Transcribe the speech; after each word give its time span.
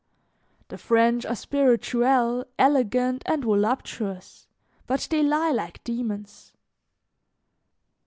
The 0.69 0.79
French 0.79 1.27
are 1.27 1.35
spirituelle, 1.35 2.45
elegant, 2.57 3.21
and 3.27 3.43
voluptuous, 3.45 4.47
but 4.87 5.07
they 5.11 5.21
lie 5.21 5.51
like 5.51 5.83
demons. 5.83 6.53